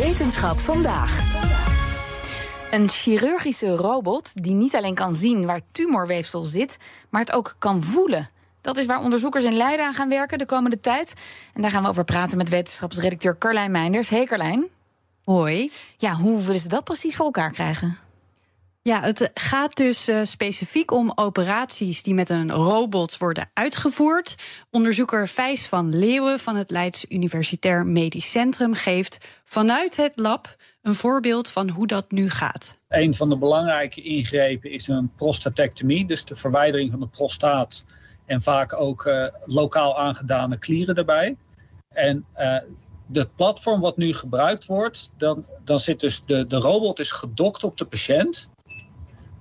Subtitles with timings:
[0.00, 1.18] Wetenschap vandaag.
[2.70, 6.76] Een chirurgische robot die niet alleen kan zien waar tumorweefsel zit,
[7.08, 8.28] maar het ook kan voelen.
[8.60, 11.14] Dat is waar onderzoekers in Leiden aan gaan werken de komende tijd.
[11.54, 14.08] En daar gaan we over praten met wetenschapsredacteur Carlijn Meinders.
[14.08, 14.68] Hey Carlijn.
[15.24, 15.70] Hoi.
[15.96, 17.98] Ja, hoe willen ze dat precies voor elkaar krijgen?
[18.82, 24.34] Ja, het gaat dus uh, specifiek om operaties die met een robot worden uitgevoerd.
[24.70, 30.94] Onderzoeker Vijs van Leeuwen van het Leids Universitair Medisch Centrum geeft vanuit het lab een
[30.94, 32.78] voorbeeld van hoe dat nu gaat.
[32.88, 37.84] Een van de belangrijke ingrepen is een prostatectomie, dus de verwijdering van de prostaat
[38.26, 41.36] en vaak ook uh, lokaal aangedane klieren daarbij.
[41.88, 42.56] En uh,
[43.12, 47.64] het platform wat nu gebruikt wordt, dan, dan zit dus de, de robot is gedokt
[47.64, 48.48] op de patiënt.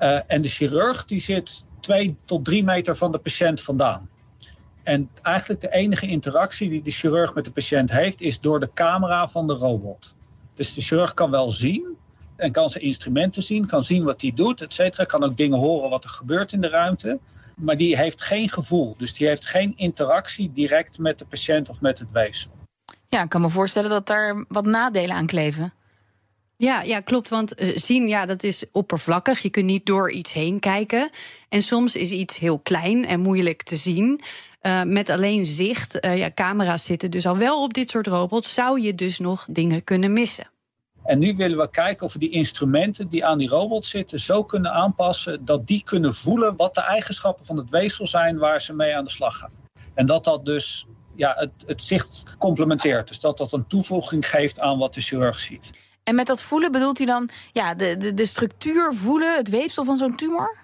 [0.00, 4.08] Uh, en de chirurg die zit twee tot drie meter van de patiënt vandaan.
[4.82, 8.70] En eigenlijk de enige interactie die de chirurg met de patiënt heeft, is door de
[8.74, 10.14] camera van de robot.
[10.54, 11.96] Dus de chirurg kan wel zien
[12.36, 15.04] en kan zijn instrumenten zien, kan zien wat hij doet, et cetera.
[15.04, 17.18] Kan ook dingen horen wat er gebeurt in de ruimte.
[17.56, 18.94] Maar die heeft geen gevoel.
[18.98, 22.50] Dus die heeft geen interactie direct met de patiënt of met het weefsel.
[23.08, 25.72] Ja, ik kan me voorstellen dat daar wat nadelen aan kleven.
[26.60, 27.28] Ja, ja, klopt.
[27.28, 29.38] Want zien, ja, dat is oppervlakkig.
[29.38, 31.10] Je kunt niet door iets heen kijken.
[31.48, 34.20] En soms is iets heel klein en moeilijk te zien.
[34.62, 38.54] Uh, met alleen zicht, uh, ja, camera's zitten dus al wel op dit soort robots,
[38.54, 40.50] zou je dus nog dingen kunnen missen.
[41.04, 44.44] En nu willen we kijken of we die instrumenten die aan die robot zitten zo
[44.44, 48.74] kunnen aanpassen dat die kunnen voelen wat de eigenschappen van het weefsel zijn waar ze
[48.74, 49.52] mee aan de slag gaan.
[49.94, 53.08] En dat dat dus ja, het, het zicht complementeert.
[53.08, 55.70] Dus dat dat een toevoeging geeft aan wat de chirurg ziet.
[56.10, 59.84] En met dat voelen bedoelt hij dan ja, de, de, de structuur voelen, het weefsel
[59.84, 60.56] van zo'n tumor?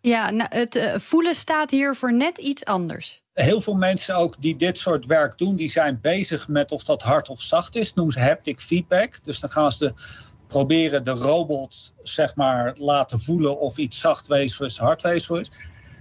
[0.00, 3.22] Ja, nou, het uh, voelen staat hier voor net iets anders.
[3.32, 7.02] Heel veel mensen ook die dit soort werk doen, die zijn bezig met of dat
[7.02, 7.94] hard of zacht is.
[7.94, 9.24] Noemen ze haptic feedback.
[9.24, 9.92] Dus dan gaan ze
[10.46, 15.50] proberen de robot zeg maar laten voelen of iets zacht weefsel is, hard weefsel is.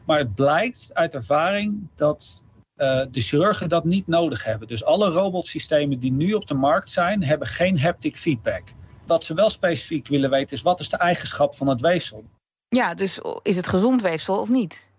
[0.06, 2.44] Maar het blijkt uit ervaring dat
[2.76, 4.67] de chirurgen dat niet nodig hebben.
[4.67, 8.64] Dus alle robotsystemen die nu op de markt zijn, hebben geen haptic feedback.
[9.06, 12.26] Wat ze wel specifiek willen weten is wat is de eigenschap van het weefsel.
[12.67, 14.89] Ja, dus is het gezond weefsel of niet?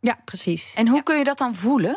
[0.00, 0.74] Ja, precies.
[0.74, 1.02] En hoe ja.
[1.02, 1.96] kun je dat dan voelen?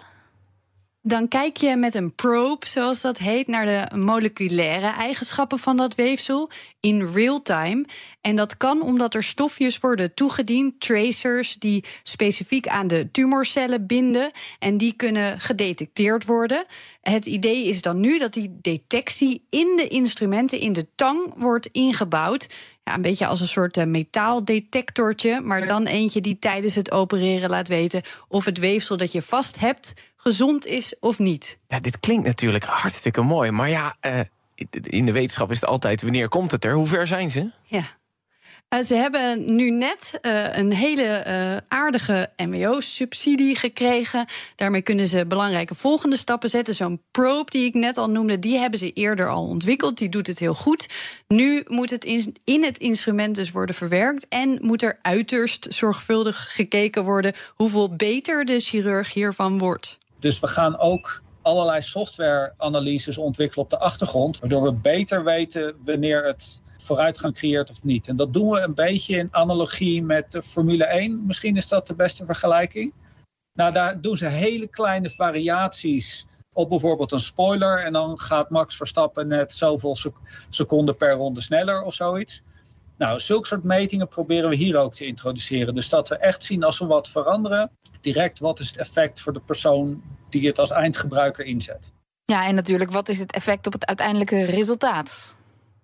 [1.07, 5.95] Dan kijk je met een probe, zoals dat heet, naar de moleculaire eigenschappen van dat
[5.95, 7.85] weefsel in real time.
[8.22, 14.31] En dat kan omdat er stofjes worden toegediend, tracers, die specifiek aan de tumorcellen binden.
[14.59, 16.66] En die kunnen gedetecteerd worden.
[17.01, 21.66] Het idee is dan nu dat die detectie in de instrumenten, in de tang, wordt
[21.72, 22.47] ingebouwd.
[22.84, 27.50] Ja, een beetje als een soort uh, metaaldetectortje, maar dan eentje die tijdens het opereren
[27.50, 29.94] laat weten of het weefsel dat je vast hebt
[30.28, 31.58] gezond is of niet.
[31.68, 34.20] Ja, dit klinkt natuurlijk hartstikke mooi, maar ja, uh,
[34.82, 36.74] in de wetenschap is het altijd wanneer komt het er?
[36.74, 37.52] Hoe ver zijn ze?
[37.64, 37.98] Ja.
[38.74, 44.26] Uh, ze hebben nu net uh, een hele uh, aardige MWO-subsidie gekregen.
[44.56, 46.74] Daarmee kunnen ze belangrijke volgende stappen zetten.
[46.74, 49.98] Zo'n probe die ik net al noemde, die hebben ze eerder al ontwikkeld.
[49.98, 50.90] Die doet het heel goed.
[51.28, 54.26] Nu moet het in, in het instrument dus worden verwerkt.
[54.30, 59.98] En moet er uiterst zorgvuldig gekeken worden hoeveel beter de chirurg hiervan wordt.
[60.20, 66.26] Dus we gaan ook allerlei software-analyses ontwikkelen op de achtergrond, waardoor we beter weten wanneer
[66.26, 68.08] het vooruitgang creëert of niet.
[68.08, 71.26] En dat doen we een beetje in analogie met de Formule 1.
[71.26, 72.94] Misschien is dat de beste vergelijking.
[73.54, 77.84] Nou, daar doen ze hele kleine variaties op bijvoorbeeld een spoiler.
[77.84, 79.98] En dan gaat Max Verstappen net zoveel
[80.50, 82.42] seconden per ronde sneller of zoiets.
[82.97, 85.75] Nou, zulke soort metingen proberen we hier ook te introduceren.
[85.75, 87.72] Dus dat we echt zien als we wat veranderen,
[88.02, 91.91] direct wat is het effect voor de persoon die het als eindgebruiker inzet.
[92.25, 95.38] Ja, en natuurlijk, wat is het effect op het uiteindelijke resultaat?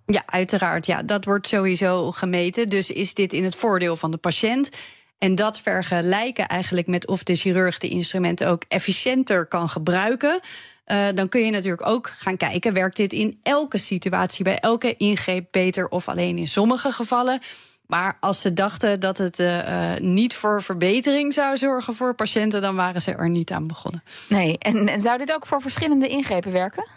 [0.05, 0.85] Ja, uiteraard.
[0.85, 2.69] Ja, dat wordt sowieso gemeten.
[2.69, 4.69] Dus is dit in het voordeel van de patiënt?
[5.17, 10.39] En dat vergelijken eigenlijk met of de chirurg de instrumenten ook efficiënter kan gebruiken.
[10.91, 14.95] Uh, dan kun je natuurlijk ook gaan kijken: werkt dit in elke situatie, bij elke
[14.97, 17.39] ingreep beter of alleen in sommige gevallen?
[17.87, 22.75] Maar als ze dachten dat het uh, niet voor verbetering zou zorgen voor patiënten, dan
[22.75, 24.03] waren ze er niet aan begonnen.
[24.29, 26.87] Nee, en, en zou dit ook voor verschillende ingrepen werken?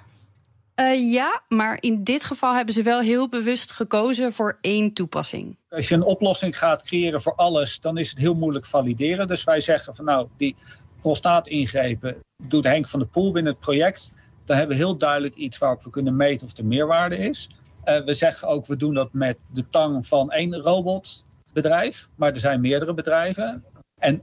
[0.80, 5.56] Uh, ja, maar in dit geval hebben ze wel heel bewust gekozen voor één toepassing.
[5.68, 9.28] Als je een oplossing gaat creëren voor alles, dan is het heel moeilijk valideren.
[9.28, 10.56] Dus wij zeggen van nou, die
[11.00, 14.14] prostaat-ingrepen doet Henk van der Poel binnen het project.
[14.44, 17.50] Dan hebben we heel duidelijk iets waarop we kunnen meten of er meerwaarde is.
[17.84, 22.08] Uh, we zeggen ook, we doen dat met de tang van één robotbedrijf.
[22.14, 23.64] Maar er zijn meerdere bedrijven.
[23.96, 24.22] En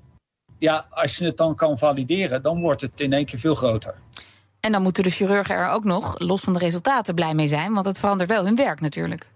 [0.59, 3.95] ja, als je het dan kan valideren, dan wordt het in één keer veel groter.
[4.59, 7.73] En dan moeten de chirurgen er ook nog, los van de resultaten, blij mee zijn.
[7.73, 9.31] Want het verandert wel hun werk natuurlijk.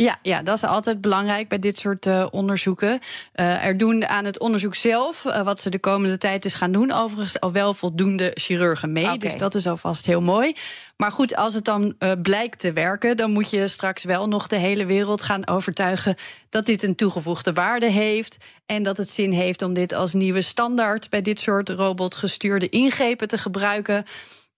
[0.00, 2.98] Ja, ja, dat is altijd belangrijk bij dit soort uh, onderzoeken.
[3.34, 6.72] Uh, er doen aan het onderzoek zelf, uh, wat ze de komende tijd dus gaan
[6.72, 9.04] doen, overigens al wel voldoende chirurgen mee.
[9.04, 9.18] Okay.
[9.18, 10.54] Dus dat is alvast heel mooi.
[10.96, 14.56] Maar goed, als het dan blijkt te werken, dan moet je straks wel nog de
[14.56, 16.14] hele wereld gaan overtuigen
[16.50, 18.36] dat dit een toegevoegde waarde heeft.
[18.66, 23.28] En dat het zin heeft om dit als nieuwe standaard bij dit soort robotgestuurde ingrepen
[23.28, 24.04] te gebruiken.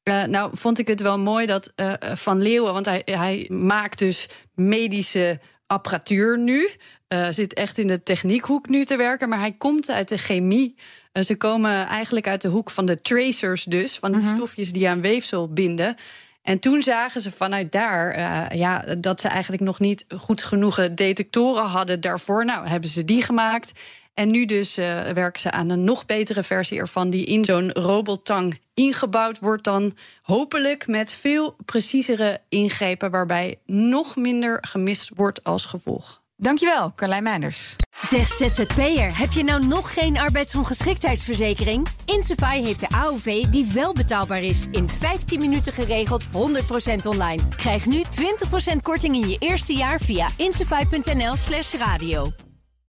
[0.08, 3.98] Uh, nou, vond ik het wel mooi dat uh, Van Leeuwen, want hij, hij maakt
[3.98, 6.68] dus medische apparatuur nu.
[7.08, 10.76] Uh, zit echt in de techniekhoek nu te werken, maar hij komt uit de chemie.
[11.12, 14.34] ze komen eigenlijk uit de hoek van de tracers, dus van die -huh.
[14.34, 15.96] stofjes die aan weefsel binden.
[16.42, 18.16] En toen zagen ze vanuit daar
[18.56, 22.44] ja, dat ze eigenlijk nog niet goed genoeg detectoren hadden daarvoor.
[22.44, 23.72] Nou, hebben ze die gemaakt.
[24.14, 27.72] En nu dus uh, werken ze aan een nog betere versie ervan, die in zo'n
[27.72, 29.92] robottang ingebouwd wordt dan
[30.22, 36.22] hopelijk met veel preciezere ingrepen waarbij nog minder gemist wordt als gevolg.
[36.36, 37.76] Dankjewel, Carlijn Meinders.
[38.00, 41.86] Zeg ZZP'er, heb je nou nog geen arbeidsongeschiktheidsverzekering?
[42.04, 44.66] Insafai heeft de AOV die wel betaalbaar is.
[44.70, 46.28] In 15 minuten geregeld, 100%
[47.06, 47.42] online.
[47.56, 48.02] Krijg nu
[48.74, 52.32] 20% korting in je eerste jaar via insafai.nl slash radio.